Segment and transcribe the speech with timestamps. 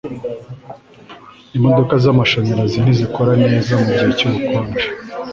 [1.57, 4.85] Imodoka zamashanyarazi ntizikora neza mugihe cyubukonje